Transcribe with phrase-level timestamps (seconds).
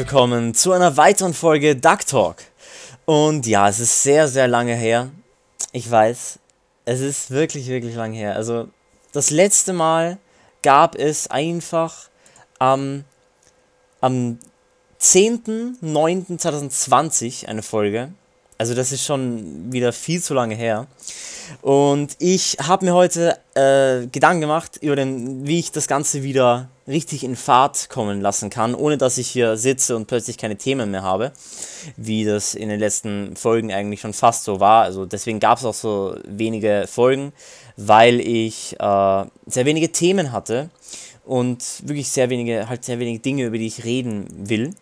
[0.00, 2.36] willkommen zu einer weiteren Folge Duck Talk.
[3.04, 5.10] Und ja, es ist sehr, sehr lange her.
[5.72, 6.38] Ich weiß,
[6.86, 8.34] es ist wirklich, wirklich lange her.
[8.34, 8.68] Also,
[9.12, 10.16] das letzte Mal
[10.62, 12.08] gab es einfach
[12.58, 13.04] am,
[14.00, 14.38] am
[15.02, 18.14] 10.09.2020 eine Folge.
[18.56, 20.86] Also, das ist schon wieder viel zu lange her.
[21.60, 26.70] Und ich habe mir heute äh, Gedanken gemacht über den, wie ich das Ganze wieder
[26.90, 30.90] richtig in Fahrt kommen lassen kann, ohne dass ich hier sitze und plötzlich keine Themen
[30.90, 31.32] mehr habe,
[31.96, 34.82] wie das in den letzten Folgen eigentlich schon fast so war.
[34.82, 37.32] Also deswegen gab es auch so wenige Folgen,
[37.76, 40.70] weil ich äh, sehr wenige Themen hatte
[41.24, 44.74] und wirklich sehr wenige, halt sehr wenige Dinge, über die ich reden will.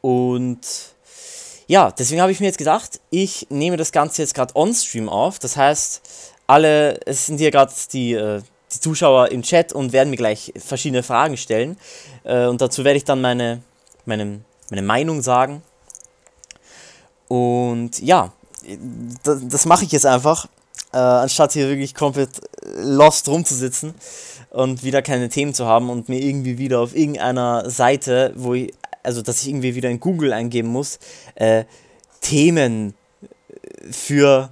[0.00, 0.60] Und
[1.66, 5.38] ja, deswegen habe ich mir jetzt gedacht, ich nehme das Ganze jetzt gerade on-stream auf.
[5.38, 6.02] Das heißt,
[6.46, 8.42] alle, es sind hier gerade die, äh,
[8.72, 11.76] die Zuschauer im Chat und werden mir gleich verschiedene Fragen stellen.
[12.24, 13.62] Äh, und dazu werde ich dann meine,
[14.06, 15.62] meine, meine Meinung sagen.
[17.28, 18.32] Und ja,
[19.22, 20.46] das, das mache ich jetzt einfach,
[20.92, 22.30] äh, anstatt hier wirklich komplett
[22.76, 23.94] lost rumzusitzen
[24.50, 28.72] und wieder keine Themen zu haben und mir irgendwie wieder auf irgendeiner Seite, wo ich,
[29.02, 30.98] also dass ich irgendwie wieder in Google eingeben muss,
[31.34, 31.64] äh,
[32.20, 32.94] Themen
[33.90, 34.50] für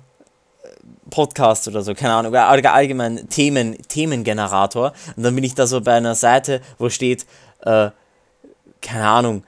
[1.10, 4.92] Podcast oder so, keine Ahnung, oder allgemein Themen, Themengenerator.
[5.16, 7.26] Und dann bin ich da so bei einer Seite, wo steht,
[7.60, 7.90] äh,
[8.80, 9.44] keine Ahnung,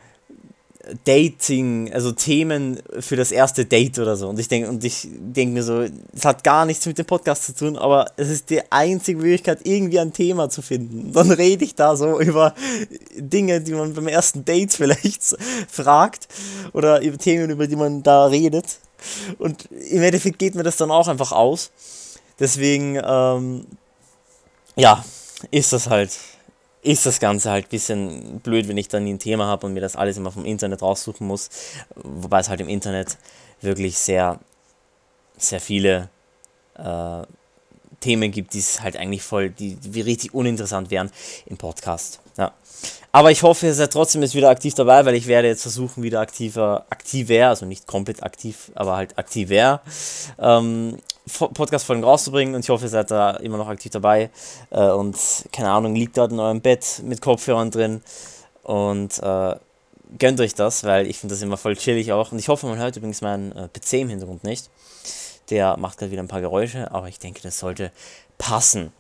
[1.05, 4.29] Dating, also Themen für das erste Date oder so.
[4.29, 7.45] Und ich denke, und ich denke mir so, es hat gar nichts mit dem Podcast
[7.45, 11.13] zu tun, aber es ist die einzige Möglichkeit, irgendwie ein Thema zu finden.
[11.13, 12.55] Dann rede ich da so über
[13.17, 15.37] Dinge, die man beim ersten Date vielleicht
[15.69, 16.29] fragt
[16.73, 18.79] oder über Themen, über die man da redet.
[19.39, 21.71] Und im Endeffekt geht mir das dann auch einfach aus.
[22.39, 23.67] Deswegen, ähm,
[24.77, 25.05] ja,
[25.51, 26.11] ist das halt
[26.85, 29.81] ist das Ganze halt ein bisschen blöd, wenn ich dann ein Thema habe und mir
[29.81, 31.49] das alles immer vom Internet raussuchen muss.
[31.95, 33.17] Wobei es halt im Internet
[33.63, 34.39] wirklich sehr,
[35.39, 36.11] sehr viele
[36.77, 37.23] äh,
[38.01, 41.11] Themen gibt, die es halt eigentlich voll, die, die richtig uninteressant wären
[41.47, 42.21] im Podcast.
[42.37, 42.53] Ja.
[43.13, 46.03] Aber ich hoffe, ihr seid trotzdem jetzt wieder aktiv dabei, weil ich werde jetzt versuchen,
[46.03, 49.83] wieder aktiver, aktiver, also nicht komplett aktiv, aber halt aktiver,
[50.39, 50.99] ähm,
[51.39, 54.31] Podcast-Folgen rauszubringen und ich hoffe, ihr seid da immer noch aktiv dabei
[54.71, 55.17] äh, und
[55.53, 58.03] keine Ahnung, liegt dort in eurem Bett mit Kopfhörern drin
[58.65, 59.55] und äh,
[60.19, 62.79] gönnt euch das, weil ich finde das immer voll chillig auch und ich hoffe, man
[62.79, 64.71] hört übrigens meinen äh, PC im Hintergrund nicht.
[65.51, 67.93] Der macht gerade wieder ein paar Geräusche, aber ich denke, das sollte
[68.39, 68.93] passen.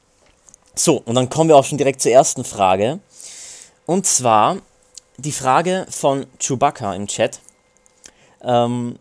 [0.74, 3.00] So, und dann kommen wir auch schon direkt zur ersten Frage.
[3.86, 4.58] Und zwar
[5.16, 7.40] die Frage von Chewbacca im Chat.
[8.42, 8.98] Ähm,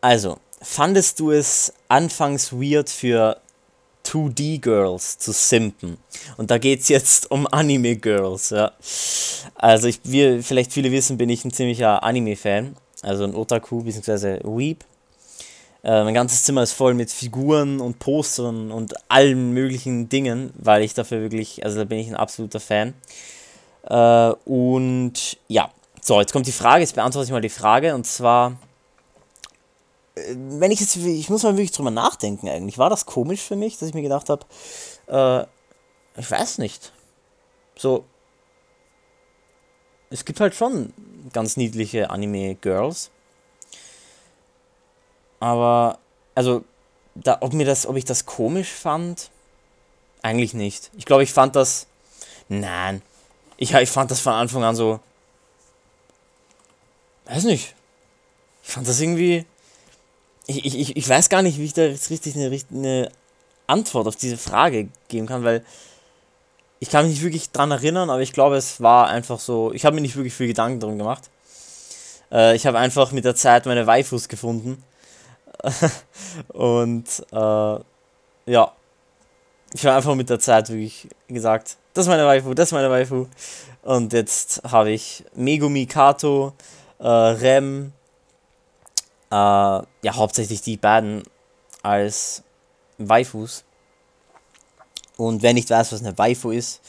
[0.00, 3.40] also, fandest du es anfangs weird für
[4.04, 5.98] 2D-Girls zu simpen?
[6.36, 8.72] Und da geht es jetzt um Anime-Girls, ja.
[9.54, 12.76] Also, ich, wie vielleicht viele wissen, bin ich ein ziemlicher Anime-Fan.
[13.02, 14.40] Also ein Otaku bzw.
[14.44, 14.84] Weep.
[15.84, 20.82] Äh, mein ganzes Zimmer ist voll mit Figuren und Postern und allen möglichen Dingen, weil
[20.82, 22.94] ich dafür wirklich, also da bin ich ein absoluter Fan.
[23.86, 25.70] Äh, und ja,
[26.00, 28.58] so, jetzt kommt die Frage, jetzt beantworte ich mal die Frage und zwar,
[30.14, 33.56] äh, wenn ich jetzt, ich muss mal wirklich drüber nachdenken eigentlich, war das komisch für
[33.56, 34.44] mich, dass ich mir gedacht habe,
[35.06, 36.92] äh, ich weiß nicht.
[37.76, 38.04] So,
[40.10, 40.92] es gibt halt schon
[41.32, 43.10] ganz niedliche Anime-Girls.
[45.40, 45.98] Aber,
[46.34, 46.64] also,
[47.14, 49.30] da, ob mir das, ob ich das komisch fand,
[50.22, 50.90] eigentlich nicht.
[50.96, 51.86] Ich glaube, ich fand das,
[52.48, 53.02] nein,
[53.56, 55.00] ich, ich fand das von Anfang an so.
[57.26, 57.74] Weiß nicht.
[58.62, 59.46] Ich fand das irgendwie.
[60.46, 63.10] Ich, ich, ich weiß gar nicht, wie ich da jetzt richtig eine, eine
[63.66, 65.64] Antwort auf diese Frage geben kann, weil
[66.78, 69.72] ich kann mich nicht wirklich dran erinnern, aber ich glaube, es war einfach so.
[69.72, 71.30] Ich habe mir nicht wirklich viel Gedanken darum gemacht.
[72.30, 74.82] Äh, ich habe einfach mit der Zeit meine Waifus gefunden.
[76.48, 77.78] Und äh,
[78.46, 78.72] ja,
[79.76, 82.90] ich habe einfach mit der Zeit wirklich gesagt, das ist meine Waifu, das ist meine
[82.90, 83.26] Waifu.
[83.82, 86.54] Und jetzt habe ich Megumi Kato,
[86.98, 87.92] äh, Rem,
[89.30, 91.22] äh, ja, hauptsächlich die beiden
[91.82, 92.42] als
[92.98, 93.64] Waifus.
[95.16, 96.80] Und wer nicht weiß, was eine Waifu ist,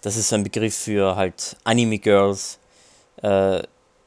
[0.00, 2.58] das ist so ein Begriff für halt Anime-Girls,
[3.22, 3.62] äh,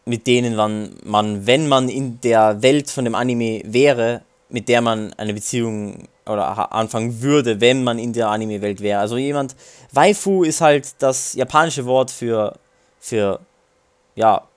[0.05, 4.81] mit denen man, man, wenn man in der Welt von dem Anime wäre, mit der
[4.81, 8.99] man eine Beziehung oder anfangen würde, wenn man in der Anime-Welt wäre.
[8.99, 9.55] Also jemand,
[9.91, 12.57] Waifu ist halt das japanische Wort für,
[12.99, 13.39] für,
[14.15, 14.47] ja,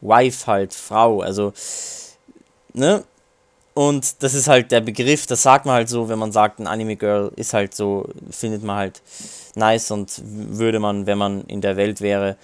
[0.00, 1.52] Wife halt, Frau, also,
[2.72, 3.04] ne?
[3.72, 6.66] Und das ist halt der Begriff, das sagt man halt so, wenn man sagt, ein
[6.66, 9.02] Anime-Girl ist halt so, findet man halt
[9.54, 12.36] nice und würde man, wenn man in der Welt wäre,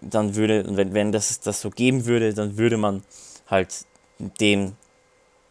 [0.00, 3.02] dann würde, wenn, wenn das das so geben würde, dann würde man
[3.48, 3.84] halt
[4.40, 4.74] dem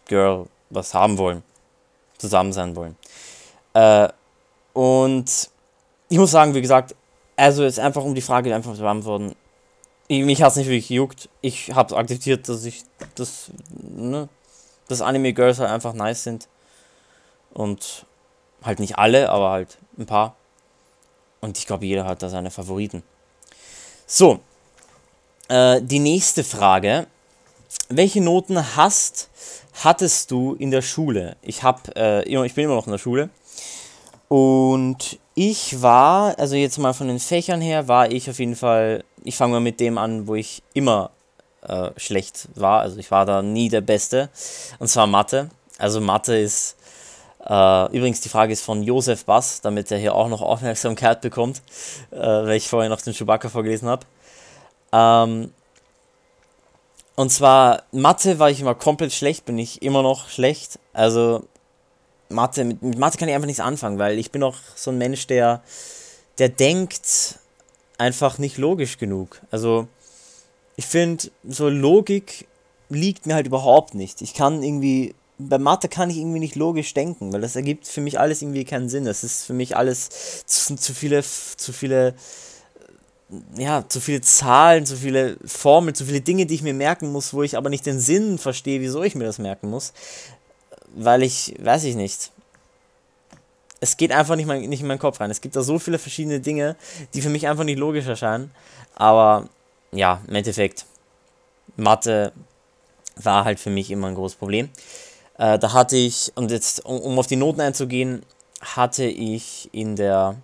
[0.08, 1.44] Girl was haben wollen,
[2.18, 2.96] zusammen sein wollen.
[3.74, 4.10] Äh,
[4.74, 5.50] und
[6.10, 6.96] ich muss sagen, wie gesagt,
[7.36, 9.36] also jetzt einfach um die Frage einfach zu beantworten,
[10.08, 11.30] ich, mich hat es nicht wirklich gejuckt.
[11.42, 12.84] Ich habe akzeptiert, dass ich
[13.16, 14.30] das, ne,
[14.88, 16.48] dass Anime Girls halt einfach nice sind.
[17.54, 18.06] Und
[18.64, 20.36] halt nicht alle, aber halt ein paar.
[21.42, 23.04] Und ich glaube, jeder hat da seine Favoriten.
[24.06, 24.40] So,
[25.50, 27.08] äh, die nächste Frage.
[27.90, 29.30] Welche Noten hast,
[29.84, 31.38] hattest du in der Schule?
[31.42, 33.30] Ich, hab, äh, ich bin immer noch in der Schule.
[34.28, 39.04] Und ich war, also jetzt mal von den Fächern her, war ich auf jeden Fall,
[39.24, 41.12] ich fange mal mit dem an, wo ich immer
[41.62, 42.82] äh, schlecht war.
[42.82, 44.30] Also ich war da nie der Beste.
[44.80, 45.50] Und zwar Mathe.
[45.78, 46.76] Also Mathe ist,
[47.46, 51.62] äh, übrigens die Frage ist von Josef Bass, damit er hier auch noch Aufmerksamkeit bekommt,
[52.12, 54.06] äh, weil ich vorher noch den Chewbacca vorgelesen habe.
[54.92, 55.52] Ähm,
[57.18, 60.78] und zwar Mathe war ich immer komplett schlecht, bin ich immer noch schlecht.
[60.94, 61.44] Also
[62.30, 65.00] Mathe, mit, mit Mathe kann ich einfach nichts anfangen, weil ich bin auch so ein
[65.00, 65.64] Mensch, der,
[66.38, 67.40] der denkt
[67.98, 69.42] einfach nicht logisch genug.
[69.50, 69.88] Also
[70.76, 72.48] ich finde, so Logik
[72.90, 74.22] liegt mir halt überhaupt nicht.
[74.22, 78.02] Ich kann irgendwie, bei Mathe kann ich irgendwie nicht logisch denken, weil das ergibt für
[78.02, 79.06] mich alles irgendwie keinen Sinn.
[79.06, 82.14] Das ist für mich alles zu, zu viele, zu viele,
[83.58, 87.34] ja, zu viele Zahlen, zu viele Formeln, zu viele Dinge, die ich mir merken muss,
[87.34, 89.94] wo ich aber nicht den Sinn verstehe, wieso ich mir das merken muss
[90.98, 92.32] weil ich, weiß ich nicht.
[93.80, 95.30] Es geht einfach nicht, mein, nicht in meinen Kopf rein.
[95.30, 96.76] Es gibt da so viele verschiedene Dinge,
[97.14, 98.52] die für mich einfach nicht logisch erscheinen.
[98.96, 99.48] Aber
[99.92, 100.86] ja, im Endeffekt,
[101.76, 102.34] Mathe
[103.16, 104.70] war halt für mich immer ein großes Problem.
[105.38, 108.24] Äh, da hatte ich, und jetzt, um, um auf die Noten einzugehen,
[108.62, 110.36] hatte ich in der,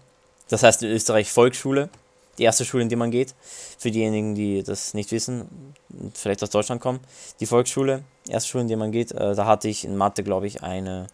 [0.50, 1.90] das heißt in Österreich Volksschule,
[2.38, 3.36] die erste Schule, in die man geht.
[3.78, 5.76] Für diejenigen, die das nicht wissen,
[6.14, 7.00] vielleicht aus Deutschland kommen,
[7.40, 10.48] die Volksschule, erste Schule, in die man geht, äh, da hatte ich in Mathe, glaube
[10.48, 11.08] ich, eine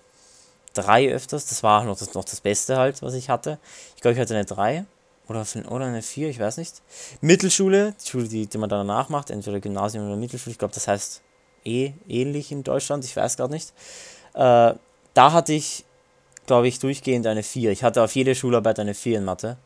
[0.73, 1.47] 3 öfters.
[1.47, 3.59] Das war noch das, noch das Beste halt, was ich hatte.
[3.95, 4.85] Ich glaube, ich hatte eine 3
[5.27, 6.81] oder, oder eine 4, ich weiß nicht.
[7.21, 10.87] Mittelschule, die Schule, die, die man danach macht, entweder Gymnasium oder Mittelschule, ich glaube, das
[10.87, 11.21] heißt
[11.65, 13.73] eh ähnlich in Deutschland, ich weiß gerade nicht.
[14.33, 14.73] Äh,
[15.13, 15.83] da hatte ich,
[16.45, 17.71] glaube ich, durchgehend eine 4.
[17.71, 19.57] Ich hatte auf jede Schularbeit eine 4 in Mathe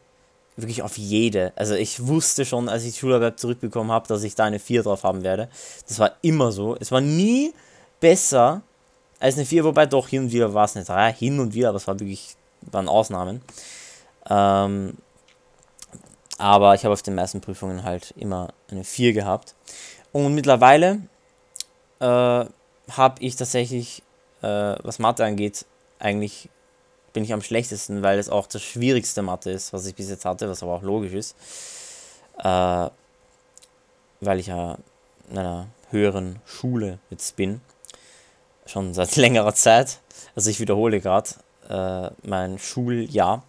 [0.55, 1.51] wirklich auf jede.
[1.55, 5.03] Also ich wusste schon, als ich Schularbeit zurückbekommen habe, dass ich da eine 4 drauf
[5.03, 5.49] haben werde.
[5.87, 6.75] Das war immer so.
[6.79, 7.53] Es war nie
[7.99, 8.61] besser
[9.19, 11.69] als eine 4, wobei doch hin und wieder war es eine 3, hin und wieder,
[11.69, 13.41] aber es war wirklich, waren Ausnahmen.
[14.29, 14.97] Ähm,
[16.37, 19.55] aber ich habe auf den meisten Prüfungen halt immer eine 4 gehabt.
[20.11, 21.01] Und mittlerweile
[21.99, 24.03] äh, habe ich tatsächlich,
[24.41, 25.65] äh, was Mathe angeht,
[25.99, 26.49] eigentlich
[27.13, 30.25] bin ich am schlechtesten, weil es auch das schwierigste Mathe ist, was ich bis jetzt
[30.25, 31.35] hatte, was aber auch logisch ist.
[32.39, 32.89] Äh,
[34.19, 34.77] weil ich ja
[35.29, 37.61] in einer höheren Schule jetzt bin.
[38.65, 39.99] Schon seit längerer Zeit.
[40.35, 41.29] Also ich wiederhole gerade
[41.69, 43.43] äh, mein Schuljahr.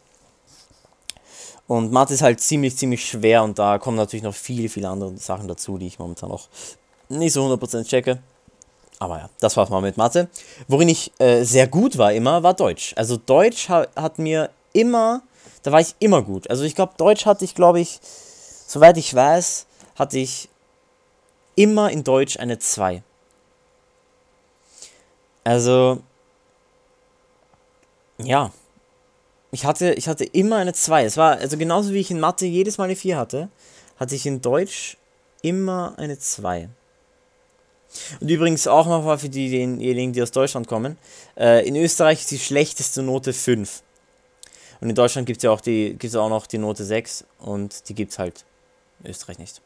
[1.66, 5.16] Und Mathe ist halt ziemlich, ziemlich schwer und da kommen natürlich noch viele, viele andere
[5.16, 6.48] Sachen dazu, die ich momentan noch
[7.08, 8.18] nicht so 100% checke.
[8.98, 10.28] Aber ja, das war's mal mit Mathe.
[10.68, 12.94] Worin ich äh, sehr gut war immer, war Deutsch.
[12.96, 15.22] Also Deutsch ha hat mir immer,
[15.62, 16.48] da war ich immer gut.
[16.48, 18.00] Also ich glaube, Deutsch hatte ich, glaube ich,
[18.66, 20.48] soweit ich weiß, hatte ich
[21.56, 23.02] immer in Deutsch eine 2.
[25.44, 26.00] Also,
[28.18, 28.50] ja.
[29.52, 31.04] Ich hatte, ich hatte immer eine 2.
[31.04, 33.48] Es war, also genauso wie ich in Mathe jedes Mal eine 4 hatte,
[34.00, 34.96] hatte ich in Deutsch
[35.42, 36.68] immer eine 2.
[38.20, 40.98] Und übrigens auch nochmal für diejenigen, die aus Deutschland kommen.
[41.36, 43.82] Äh, in Österreich ist die schlechteste Note 5.
[44.80, 47.88] Und in Deutschland gibt es ja auch, die, gibt's auch noch die Note 6 und
[47.88, 48.44] die gibt es halt
[49.02, 49.62] in Österreich nicht.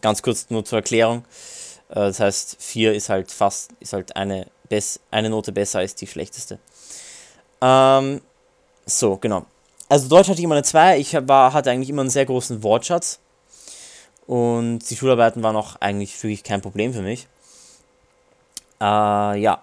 [0.00, 1.24] Ganz kurz nur zur Erklärung.
[1.88, 5.94] Äh, das heißt, 4 ist halt fast, ist halt eine, Bess eine Note besser als
[5.94, 6.58] die schlechteste.
[7.60, 8.20] Ähm,
[8.86, 9.46] so, genau.
[9.88, 10.98] Also Deutsch hatte ich immer eine 2.
[10.98, 13.20] Ich war, hatte eigentlich immer einen sehr großen Wortschatz.
[14.26, 17.28] Und die Schularbeiten waren auch eigentlich wirklich kein Problem für mich.
[18.80, 18.84] Äh,
[19.40, 19.62] ja.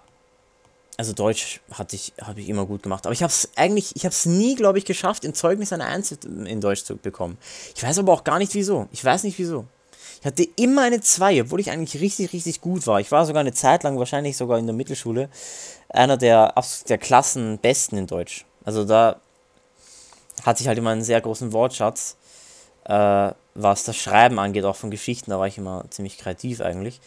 [0.98, 3.06] Also Deutsch hatte ich, habe ich immer gut gemacht.
[3.06, 5.86] Aber ich habe es eigentlich, ich habe es nie, glaube ich, geschafft, in Zeugnis eine
[5.86, 6.12] 1
[6.44, 7.38] in Deutsch zu bekommen.
[7.74, 8.88] Ich weiß aber auch gar nicht wieso.
[8.92, 9.64] Ich weiß nicht wieso.
[10.20, 13.00] Ich hatte immer eine 2, obwohl ich eigentlich richtig, richtig gut war.
[13.00, 15.28] Ich war sogar eine Zeit lang, wahrscheinlich sogar in der Mittelschule,
[15.88, 16.54] einer der,
[16.88, 18.44] der Klassenbesten in Deutsch.
[18.64, 19.16] Also da
[20.44, 22.16] hatte ich halt immer einen sehr großen Wortschatz,
[22.84, 25.32] äh, was das Schreiben angeht, auch von Geschichten.
[25.32, 27.00] Da war ich immer ziemlich kreativ eigentlich.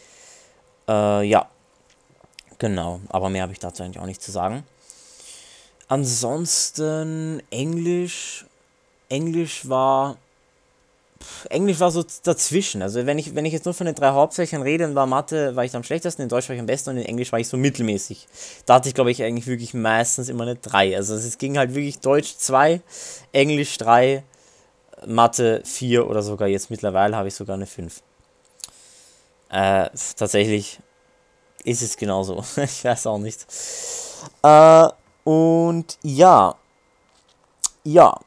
[0.86, 1.48] Äh, ja,
[2.58, 4.64] Genau, aber mehr habe ich dazu eigentlich auch nicht zu sagen.
[5.88, 8.44] Ansonsten Englisch.
[9.08, 10.16] Englisch war
[11.48, 12.82] Englisch war so dazwischen.
[12.82, 15.56] Also wenn ich, wenn ich jetzt nur von den drei Hauptfächern rede, dann war Mathe
[15.56, 17.48] war ich am schlechtesten, in Deutsch war ich am besten und in Englisch war ich
[17.48, 18.26] so mittelmäßig.
[18.66, 20.96] Da hatte ich, glaube ich, eigentlich wirklich meistens immer eine 3.
[20.96, 22.80] Also es ging halt wirklich Deutsch 2,
[23.32, 24.22] Englisch 3,
[25.06, 28.02] Mathe 4 oder sogar jetzt mittlerweile habe ich sogar eine 5.
[29.50, 30.80] Äh, tatsächlich
[31.66, 32.44] ist es genauso.
[32.56, 33.46] ich weiß auch nicht.
[34.42, 34.88] Äh,
[35.24, 36.54] und ja.
[37.84, 38.18] Ja.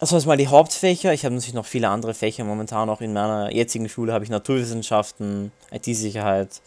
[0.00, 1.12] Das waren mal die Hauptfächer.
[1.12, 2.44] Ich habe natürlich noch viele andere Fächer.
[2.44, 6.60] Momentan auch in meiner jetzigen Schule habe ich Naturwissenschaften, IT-Sicherheit,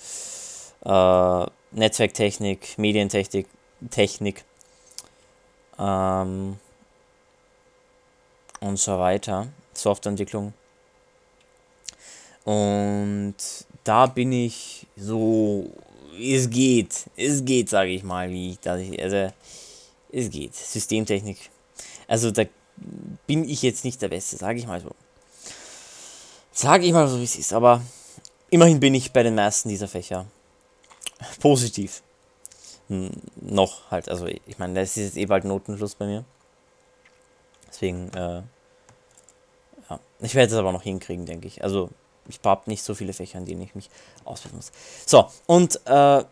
[0.84, 3.48] äh, Netzwerktechnik, Medientechnik,
[3.90, 4.44] Technik
[5.80, 6.58] ähm,
[8.60, 9.48] und so weiter.
[9.74, 10.54] Softwareentwicklung.
[12.44, 13.36] Und
[13.84, 15.70] da bin ich so,
[16.20, 19.34] es geht, es geht, sage ich mal, wie ich, also
[20.12, 21.38] es geht, Systemtechnik.
[22.08, 22.44] Also da
[23.28, 24.92] bin ich jetzt nicht der Beste, sage ich mal so.
[26.52, 27.82] Sage ich mal so, wie es ist, aber
[28.50, 30.26] immerhin bin ich bei den meisten dieser Fächer
[31.40, 32.02] positiv.
[32.90, 36.26] Hm, noch halt, also ich meine, das ist jetzt eh bald Notenschluss bei mir.
[37.70, 38.44] Deswegen, äh,
[39.90, 41.64] ja, ich werde es aber noch hinkriegen, denke ich.
[41.64, 41.90] Also
[42.28, 43.90] ich habe nicht so viele Fächer, in denen ich mich
[44.26, 44.72] ausbilden muss.
[45.06, 46.24] So, und äh,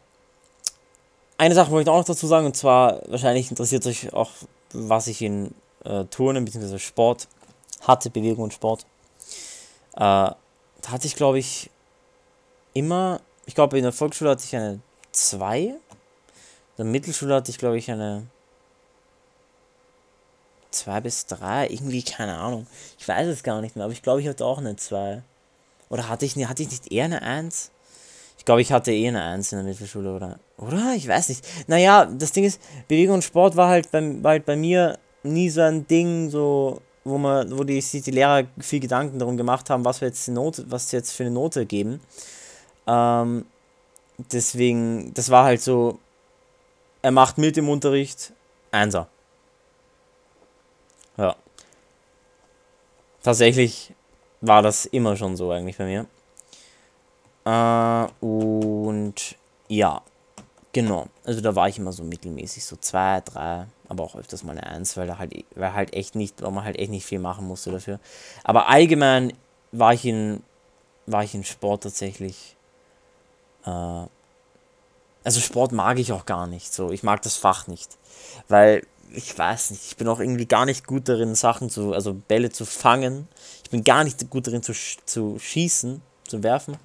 [1.38, 4.32] eine Sache wollte ich auch noch dazu sagen, und zwar, wahrscheinlich interessiert euch auch,
[4.74, 5.54] was ich in
[5.86, 6.78] äh, Turnen bzw.
[6.80, 7.28] Sport
[7.82, 8.86] hatte, Bewegung und Sport.
[9.94, 10.36] Äh, da
[10.88, 11.70] hatte ich, glaube ich,
[12.74, 14.80] immer, ich glaube, in der Volksschule hatte ich eine
[15.12, 15.60] 2.
[15.60, 15.76] In
[16.78, 18.28] der Mittelschule hatte ich, glaube ich, eine
[20.72, 21.68] 2 bis 3.
[21.70, 22.68] Irgendwie, keine Ahnung.
[22.98, 25.24] Ich weiß es gar nicht mehr, aber ich glaube, ich hatte auch eine 2.
[25.90, 27.72] Oder hatte ich, hatte ich nicht eher eine 1?
[28.38, 30.40] Ich glaube, ich hatte eher eine 1 in der Mittelschule, oder?
[30.58, 30.94] Oder?
[30.96, 31.46] Ich weiß nicht.
[31.68, 35.50] Naja, das Ding ist, Bewegung und Sport war halt bei, war halt bei mir nie
[35.50, 39.70] so ein Ding, so, wo man, wo die, sich die Lehrer viel Gedanken darum gemacht
[39.70, 42.00] haben, was wir jetzt die Note, was jetzt für eine Note geben.
[42.88, 43.46] Ähm,
[44.32, 46.00] deswegen, das war halt so,
[47.02, 48.34] er macht mit im Unterricht,
[48.72, 49.08] Einser.
[51.18, 51.36] Ja.
[53.24, 53.94] Tatsächlich
[54.42, 56.06] war das immer schon so eigentlich bei mir.
[57.46, 59.36] Äh, und
[59.68, 60.02] ja,
[60.74, 61.08] genau.
[61.26, 64.68] Also da war ich immer so mittelmäßig, so 2, 3, aber auch öfters mal eine
[64.68, 67.48] 1, weil da halt, weil halt echt nicht, weil man halt echt nicht viel machen
[67.48, 68.00] musste dafür.
[68.44, 69.34] Aber allgemein
[69.72, 70.44] war ich in,
[71.06, 72.56] war ich in Sport tatsächlich.
[73.66, 74.06] Äh,
[75.24, 76.74] also Sport mag ich auch gar nicht.
[76.74, 77.98] So, ich mag das Fach nicht.
[78.48, 82.14] Weil ich weiß nicht, ich bin auch irgendwie gar nicht gut darin, Sachen zu, also
[82.14, 83.28] Bälle zu fangen.
[83.64, 84.74] Ich bin gar nicht gut darin zu,
[85.06, 86.78] zu schießen, zu werfen.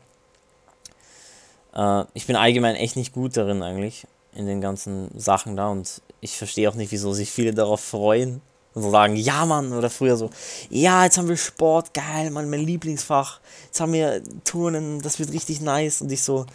[1.75, 6.03] Äh, ich bin allgemein echt nicht gut darin eigentlich, in den ganzen Sachen da und
[6.21, 8.41] ich verstehe auch nicht, wieso sich viele darauf freuen
[8.75, 10.31] und so sagen, ja Mann, oder früher so,
[10.71, 15.33] ja, jetzt haben wir Sport, geil, Mann, mein Lieblingsfach, jetzt haben wir Turnen, das wird
[15.33, 16.47] richtig nice und ich so,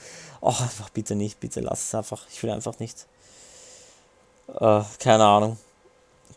[0.42, 3.06] oh, einfach bitte nicht, bitte lass es einfach, ich will einfach nicht.
[4.60, 5.58] Äh, keine Ahnung.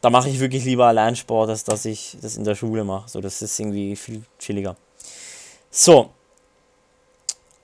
[0.01, 3.09] Da mache ich wirklich lieber allein Sport, als dass ich das in der Schule mache.
[3.09, 4.77] So, das ist irgendwie viel chilliger.
[5.71, 6.11] So.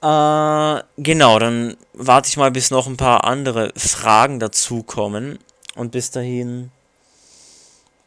[0.00, 5.40] Äh, genau, dann warte ich mal, bis noch ein paar andere Fragen dazukommen.
[5.74, 6.70] Und bis dahin.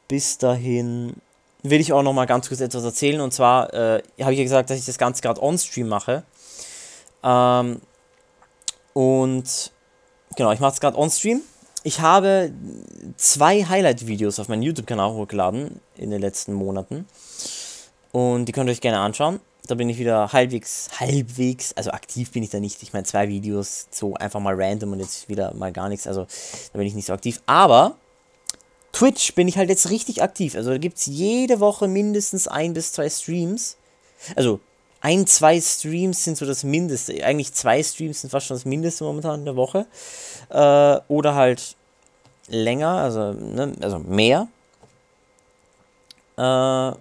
[0.08, 1.16] Bis dahin
[1.64, 3.22] will ich auch noch mal ganz kurz etwas erzählen.
[3.22, 6.24] Und zwar äh, habe ich ja gesagt, dass ich das Ganze gerade on-stream mache.
[7.24, 7.82] Ähm,
[8.94, 9.72] und
[10.36, 11.42] genau, ich mache es gerade on-stream
[11.84, 12.52] ich habe
[13.18, 17.08] zwei Highlight-Videos auf meinen YouTube-Kanal hochgeladen in den letzten Monaten.
[18.12, 19.40] Und die könnt ihr euch gerne anschauen.
[19.68, 22.84] Da bin ich wieder halbwegs, halbwegs, also aktiv bin ich da nicht.
[22.84, 26.08] Ich meine, zwei Videos, so einfach mal random und jetzt wieder mal gar nichts.
[26.08, 26.28] Also
[26.74, 27.42] da bin ich nicht so aktiv.
[27.46, 27.96] Aber
[28.92, 30.56] Twitch bin ich halt jetzt richtig aktiv.
[30.56, 33.78] Also da gibt es jede Woche mindestens ein bis zwei Streams.
[34.36, 34.60] Also
[35.02, 37.24] ein, zwei Streams sind so das Mindeste.
[37.26, 39.88] Eigentlich zwei Streams sind fast schon das Mindeste momentan in der Woche.
[40.50, 41.76] Äh, oder halt
[42.48, 44.48] länger, also, ne, also mehr.
[46.38, 46.92] Äh,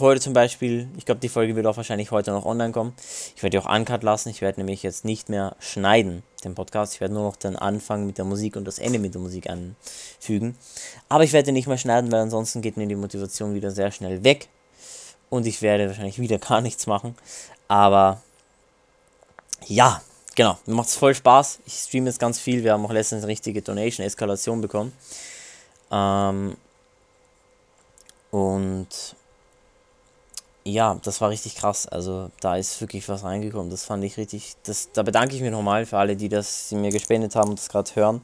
[0.00, 2.92] heute zum Beispiel, ich glaube, die Folge wird auch wahrscheinlich heute noch online kommen.
[3.36, 4.30] Ich werde die auch uncut lassen.
[4.30, 6.94] Ich werde nämlich jetzt nicht mehr schneiden, den Podcast.
[6.94, 9.48] Ich werde nur noch den Anfang mit der Musik und das Ende mit der Musik
[9.48, 10.56] anfügen.
[11.08, 14.24] Aber ich werde nicht mehr schneiden, weil ansonsten geht mir die Motivation wieder sehr schnell
[14.24, 14.48] weg
[15.30, 17.16] und ich werde wahrscheinlich wieder gar nichts machen.
[17.68, 18.20] Aber
[19.66, 20.02] ja,
[20.34, 21.60] genau, mir macht es voll Spaß.
[21.66, 22.64] Ich streame jetzt ganz viel.
[22.64, 24.92] Wir haben auch letztens eine richtige Donation-Eskalation bekommen.
[25.90, 26.56] Ähm,
[28.30, 28.88] und
[30.64, 31.86] ja, das war richtig krass.
[31.86, 33.70] Also da ist wirklich was reingekommen.
[33.70, 34.54] Das fand ich richtig.
[34.64, 37.58] Das, da bedanke ich mich nochmal für alle, die das die mir gespendet haben und
[37.58, 38.20] das gerade hören.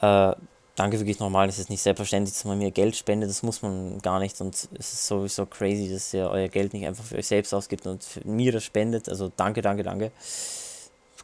[0.00, 0.34] Äh,
[0.78, 4.00] danke wirklich nochmal, es ist nicht selbstverständlich, dass man mir Geld spendet, das muss man
[4.00, 7.26] gar nicht und es ist sowieso crazy, dass ihr euer Geld nicht einfach für euch
[7.26, 9.08] selbst ausgibt und mir das spendet.
[9.08, 10.12] Also danke, danke, danke.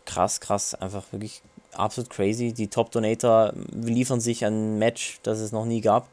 [0.05, 1.41] Krass, krass, einfach wirklich
[1.73, 2.53] absolut crazy.
[2.53, 6.09] Die Top Donator liefern sich ein Match, das es noch nie gab.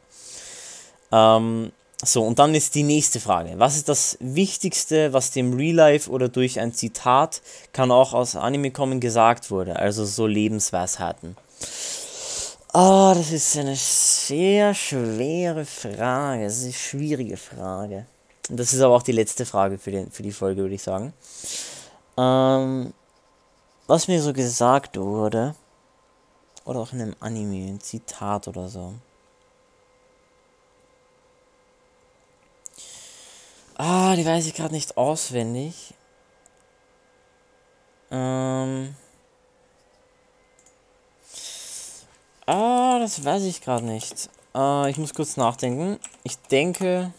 [1.10, 1.72] Ähm,
[2.04, 3.54] so, und dann ist die nächste Frage.
[3.58, 8.34] Was ist das Wichtigste, was dem Real Life oder durch ein Zitat, kann auch aus
[8.34, 9.76] Anime kommen, gesagt wurde?
[9.76, 11.36] Also so Lebensweisheiten.
[12.74, 16.44] Oh, das ist eine sehr schwere Frage.
[16.44, 18.06] Das ist eine schwierige Frage.
[18.48, 20.82] Und das ist aber auch die letzte Frage für, den, für die Folge, würde ich
[20.82, 21.12] sagen.
[22.16, 22.94] Ähm,
[23.86, 25.54] was mir so gesagt wurde,
[26.64, 28.94] oder auch in einem Anime, ein Zitat oder so.
[33.76, 35.92] Ah, die weiß ich gerade nicht auswendig.
[38.10, 38.94] Ähm.
[42.46, 44.28] Ah, das weiß ich gerade nicht.
[44.54, 45.98] Äh, ich muss kurz nachdenken.
[46.24, 47.12] Ich denke,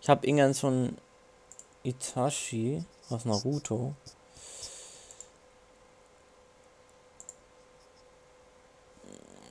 [0.00, 0.96] ich habe irgendeinen so ein
[1.82, 3.94] Itachi aus Naruto.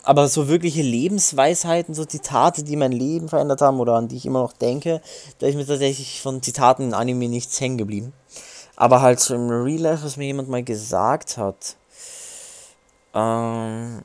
[0.03, 4.25] aber so wirkliche Lebensweisheiten, so Zitate, die mein Leben verändert haben oder an die ich
[4.25, 5.01] immer noch denke,
[5.39, 8.13] da ist mir tatsächlich von Zitaten in Anime nichts hängen geblieben.
[8.75, 11.77] Aber halt so im Real Life, was mir jemand mal gesagt hat.
[13.13, 14.01] Ähm,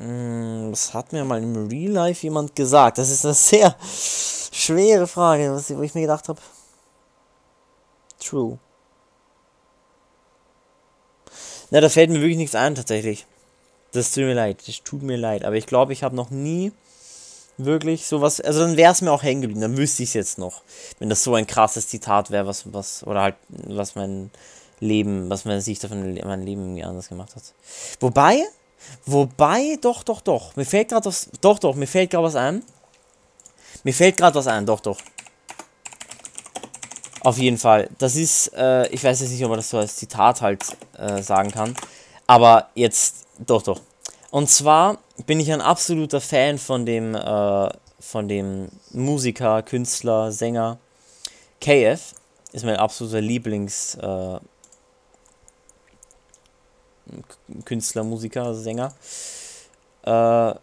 [0.00, 2.96] hm, was hat mir mal im Real Life jemand gesagt?
[2.96, 6.40] Das ist eine sehr schwere Frage, wo ich mir gedacht habe.
[8.18, 8.58] True.
[11.70, 13.26] Na, da fällt mir wirklich nichts ein, tatsächlich.
[13.92, 15.44] Das tut mir leid, das tut mir leid.
[15.44, 16.72] Aber ich glaube, ich habe noch nie
[17.58, 18.40] wirklich sowas.
[18.40, 20.62] Also dann wäre es mir auch hängen geblieben, dann wüsste ich es jetzt noch.
[20.98, 24.30] Wenn das so ein krasses Zitat wäre, was, was, oder halt, was mein
[24.80, 27.42] Leben, was meine Sicht auf mein Leben anders gemacht hat.
[28.00, 28.46] Wobei,
[29.06, 30.56] wobei, doch, doch, doch.
[30.56, 31.28] Mir fällt gerade was.
[31.40, 32.62] Doch, doch, mir fällt gerade was ein.
[33.82, 34.98] Mir fällt gerade was ein, doch, doch.
[37.22, 37.90] Auf jeden Fall.
[37.98, 40.64] Das ist, äh, ich weiß jetzt nicht, ob man das so als Zitat halt
[40.96, 41.74] äh, sagen kann.
[42.26, 43.80] Aber jetzt, doch, doch.
[44.30, 50.78] Und zwar bin ich ein absoluter Fan von dem, äh, von dem Musiker, Künstler, Sänger
[51.60, 52.14] KF.
[52.52, 54.38] Ist mein absoluter Lieblings äh,
[57.64, 58.92] Künstler, Musiker, Sänger.
[60.02, 60.54] Äh,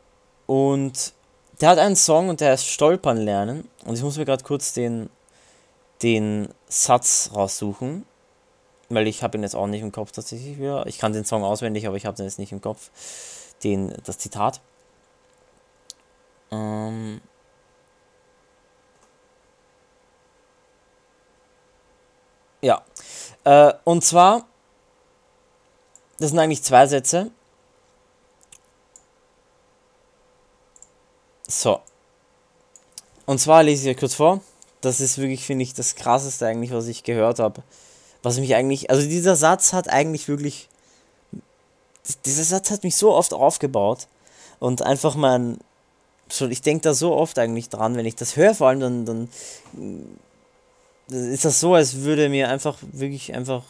[0.45, 1.13] und
[1.62, 3.67] der hat einen Song und der heißt Stolpern lernen.
[3.86, 5.10] Und ich muss mir gerade kurz den
[6.01, 8.05] den Satz raussuchen,
[8.89, 10.86] weil ich habe ihn jetzt auch nicht im Kopf tatsächlich wieder.
[10.88, 12.89] Ich kann den Song auswendig, aber ich habe den jetzt nicht im Kopf.
[13.63, 14.62] Den, das Zitat.
[16.51, 17.21] Ähm
[22.62, 22.83] ja.
[23.43, 24.45] Äh, und zwar,
[26.19, 27.32] das sind eigentlich zwei Sätze.
[31.47, 31.80] So.
[33.25, 34.41] Und zwar lese ich euch kurz vor
[34.82, 37.63] das ist wirklich, finde ich, das krasseste eigentlich, was ich gehört habe.
[38.23, 40.69] Was mich eigentlich, also dieser Satz hat eigentlich wirklich,
[42.25, 44.08] dieser Satz hat mich so oft aufgebaut
[44.60, 45.60] und einfach mein,
[46.30, 49.06] so, ich denke da so oft eigentlich dran, wenn ich das höre, vor allem dann,
[49.06, 49.30] dann
[51.10, 53.63] ist das so, als würde mir einfach wirklich einfach,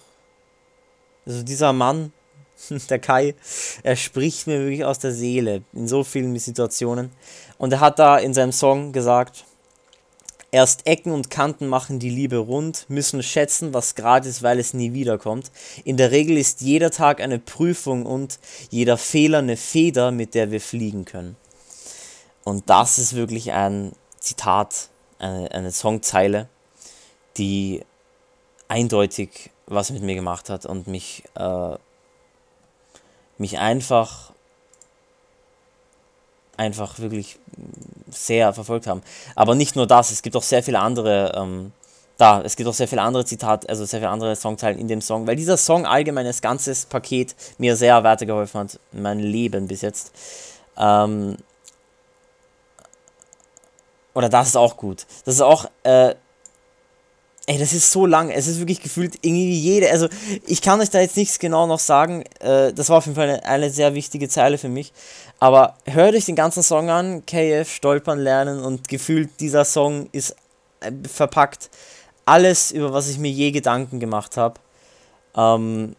[1.25, 2.13] also dieser Mann,
[2.89, 3.35] der Kai,
[3.83, 7.11] er spricht mir wirklich aus der Seele in so vielen Situationen.
[7.57, 9.45] Und er hat da in seinem Song gesagt,
[10.49, 14.93] Erst Ecken und Kanten machen die Liebe rund, müssen schätzen, was gratis, weil es nie
[14.93, 15.51] wiederkommt.
[15.83, 18.39] In der Regel ist jeder Tag eine Prüfung und
[18.69, 21.35] jeder Fehler eine Feder, mit der wir fliegen können.
[22.45, 24.87] Und das ist wirklich ein Zitat,
[25.19, 26.47] eine, eine Songzeile,
[27.35, 27.83] die
[28.69, 31.75] eindeutig was mit mir gemacht hat und mich, äh,
[33.39, 34.31] mich einfach
[36.57, 37.37] einfach wirklich
[38.09, 39.01] sehr verfolgt haben.
[39.35, 41.71] Aber nicht nur das, es gibt auch sehr viele andere, ähm,
[42.17, 45.01] da, es gibt auch sehr viele andere Zitate, also sehr viele andere Songteilen in dem
[45.01, 49.67] Song, weil dieser Song allgemein das ganze Paket mir sehr weitergeholfen hat, in meinem Leben
[49.67, 50.11] bis jetzt.
[50.77, 51.37] Ähm,
[54.15, 55.05] oder das ist auch gut.
[55.25, 56.15] Das ist auch, äh,
[57.49, 58.29] Ey, das ist so lang.
[58.29, 59.89] Es ist wirklich gefühlt irgendwie jede.
[59.89, 60.09] Also,
[60.45, 62.25] ich kann euch da jetzt nichts genau noch sagen.
[62.41, 64.91] Äh, das war auf jeden Fall eine, eine, sehr wichtige Zeile für mich.
[65.39, 70.35] Aber hört euch den ganzen Song an, KF, Stolpern lernen und gefühlt dieser Song ist
[70.81, 71.69] äh, verpackt
[72.25, 74.59] alles, über was ich mir je Gedanken gemacht habe.
[75.33, 75.95] Ähm,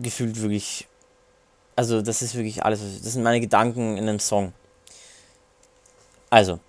[0.00, 0.86] gefühlt wirklich.
[1.74, 2.80] Also, das ist wirklich alles.
[3.02, 4.52] Das sind meine Gedanken in einem Song.
[6.30, 6.60] Also,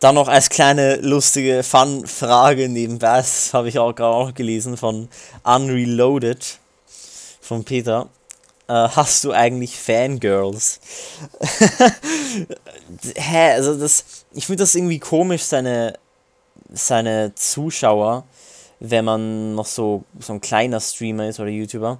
[0.00, 5.10] Dann noch als kleine lustige Fun-Frage nebenbei, das habe ich auch gerade auch gelesen von
[5.44, 6.58] Unreloaded
[7.42, 8.08] von Peter.
[8.66, 10.80] Äh, hast du eigentlich Fangirls?
[13.14, 15.98] Hä, also das, ich finde das irgendwie komisch, seine,
[16.72, 18.24] seine Zuschauer,
[18.78, 21.98] wenn man noch so, so ein kleiner Streamer ist oder YouTuber,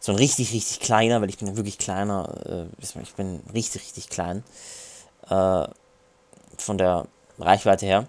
[0.00, 4.08] so ein richtig, richtig kleiner, weil ich bin wirklich kleiner, äh, ich bin richtig, richtig
[4.08, 4.42] klein,
[5.28, 5.66] äh,
[6.56, 7.06] von der
[7.38, 8.06] Reichweite her,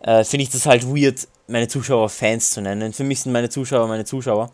[0.00, 2.92] äh, finde ich das halt weird, meine Zuschauer Fans zu nennen.
[2.92, 4.50] Für mich sind meine Zuschauer meine Zuschauer.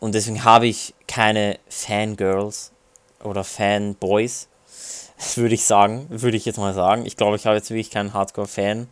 [0.00, 2.72] Und deswegen habe ich keine Fangirls
[3.22, 4.48] oder Fanboys,
[5.36, 7.06] würde ich sagen, würde ich jetzt mal sagen.
[7.06, 8.88] Ich glaube, ich habe jetzt wirklich keinen Hardcore-Fan.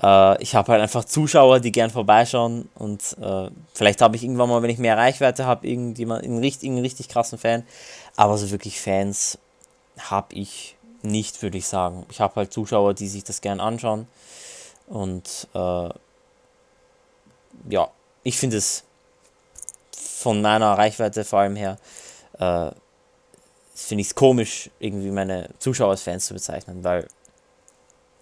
[0.00, 4.48] Äh, ich habe halt einfach Zuschauer, die gern vorbeischauen und äh, vielleicht habe ich irgendwann
[4.48, 7.64] mal, wenn ich mehr Reichweite habe, irgendjemand, einen, einen richtig krassen Fan.
[8.16, 9.38] Aber so wirklich Fans
[9.98, 12.06] habe ich nicht, würde ich sagen.
[12.10, 14.06] Ich habe halt Zuschauer, die sich das gern anschauen.
[14.86, 15.88] Und äh,
[17.68, 17.90] ja,
[18.22, 18.84] ich finde es
[19.92, 21.78] von meiner Reichweite vor allem her,
[22.38, 22.70] äh,
[23.74, 27.08] finde ich es komisch, irgendwie meine Zuschauer als Fans zu bezeichnen, weil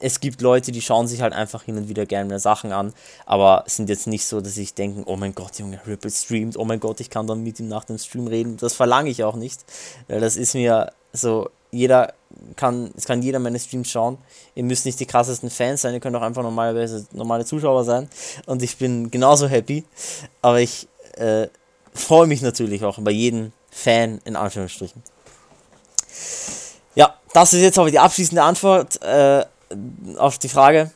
[0.01, 2.95] es gibt Leute, die schauen sich halt einfach hin und wieder gerne Sachen an,
[3.27, 6.65] aber sind jetzt nicht so, dass ich denke, oh mein Gott, Junge, Ripple streamt, oh
[6.65, 8.57] mein Gott, ich kann dann mit ihm nach dem Stream reden.
[8.57, 9.61] Das verlange ich auch nicht,
[10.09, 12.15] weil das ist mir so, jeder
[12.57, 14.19] kann, es kann jeder meine Streams schauen.
[14.55, 18.09] Ihr müsst nicht die krassesten Fans sein, ihr könnt auch einfach normalerweise normale Zuschauer sein
[18.47, 19.85] und ich bin genauso happy,
[20.43, 21.49] aber ich äh,
[21.95, 25.03] freue mich natürlich auch über jeden Fan in Anführungsstrichen.
[26.95, 29.45] Ja, das ist jetzt aber die abschließende Antwort äh,
[30.17, 30.91] auf die Frage.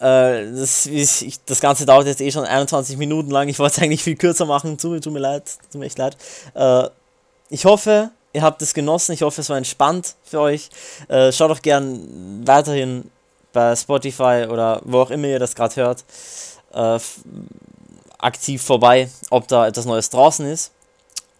[0.00, 3.48] Äh, das, ich, das Ganze dauert jetzt eh schon 21 Minuten lang.
[3.48, 4.78] Ich wollte es eigentlich viel kürzer machen.
[4.78, 5.44] Tut, tut mir leid.
[5.70, 6.16] Tut mir echt leid.
[6.54, 6.88] Äh,
[7.50, 9.12] ich hoffe, ihr habt es genossen.
[9.12, 10.68] Ich hoffe, es war entspannt für euch.
[11.08, 13.10] Äh, schaut doch gern weiterhin
[13.52, 16.04] bei Spotify oder wo auch immer ihr das gerade hört
[16.72, 16.98] äh,
[18.18, 20.72] aktiv vorbei, ob da etwas Neues draußen ist.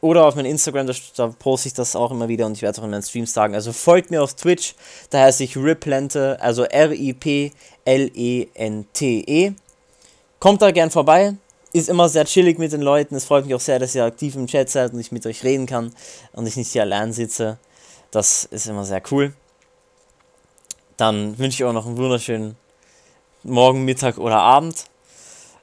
[0.01, 2.73] Oder auf meinem Instagram, da, da poste ich das auch immer wieder und ich werde
[2.73, 3.55] es auch in meinen Streams sagen.
[3.55, 4.77] Also folgt mir auf Twitch,
[5.11, 7.53] da heiße ich Riplente, also R-I-P-L-E-N-T-E.
[9.49, 9.55] -E.
[10.39, 11.35] Kommt da gern vorbei,
[11.73, 13.15] ist immer sehr chillig mit den Leuten.
[13.15, 15.45] Es freut mich auch sehr, dass ihr aktiv im Chat seid und ich mit euch
[15.45, 15.93] reden kann
[16.33, 17.59] und ich nicht hier allein sitze.
[18.11, 19.35] Das ist immer sehr cool.
[20.97, 22.57] Dann wünsche ich euch noch einen wunderschönen
[23.43, 24.85] Morgen, Mittag oder Abend.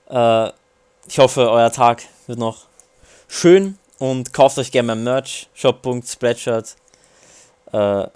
[0.09, 0.49] Äh,
[1.07, 2.65] ich hoffe, euer Tag wird noch
[3.27, 5.49] schön und kauft euch gerne mein Merch.
[5.53, 6.75] shop.spreadshirt
[7.71, 8.07] äh,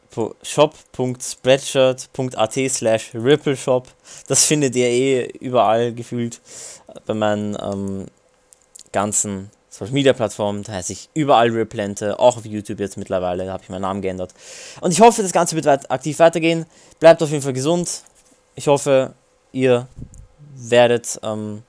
[0.44, 3.88] shop.spreadshirt.at slash rippleshop.
[4.28, 6.42] Das findet ihr eh überall gefühlt
[7.06, 8.06] bei meinen ähm,
[8.92, 10.64] ganzen Social Media Plattformen.
[10.64, 14.02] Da heiße ich überall Riplente, auch auf YouTube jetzt mittlerweile, da habe ich meinen Namen
[14.02, 14.34] geändert.
[14.82, 16.66] Und ich hoffe, das Ganze wird weit aktiv weitergehen.
[17.00, 18.04] Bleibt auf jeden Fall gesund.
[18.56, 19.14] Ich hoffe,
[19.52, 19.88] ihr
[20.56, 21.64] werdet ähm,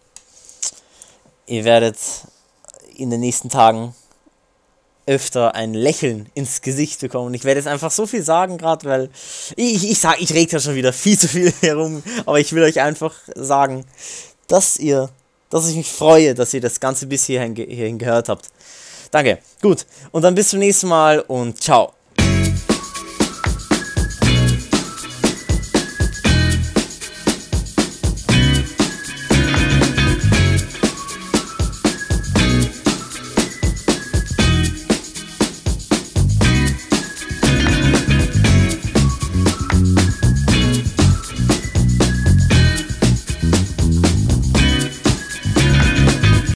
[1.51, 1.99] ihr werdet
[2.97, 3.95] in den nächsten Tagen
[5.07, 7.35] öfter ein Lächeln ins Gesicht bekommen.
[7.35, 9.11] Ich werde jetzt einfach so viel sagen gerade, weil
[9.57, 12.63] ich, ich sage, ich rede ja schon wieder viel zu viel herum, aber ich will
[12.63, 13.85] euch einfach sagen,
[14.51, 15.09] dass ihr,
[15.49, 18.49] dass ich mich freue, dass ihr das Ganze bis hierhin, hierhin gehört habt.
[19.11, 19.39] Danke.
[19.63, 19.87] Gut.
[20.13, 21.93] Und dann bis zum nächsten Mal und ciao.